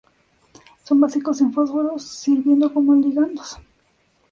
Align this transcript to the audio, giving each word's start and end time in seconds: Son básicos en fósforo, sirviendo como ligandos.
Son 0.83 0.99
básicos 0.99 1.41
en 1.41 1.53
fósforo, 1.53 1.99
sirviendo 1.99 2.73
como 2.73 2.95
ligandos. 2.95 3.57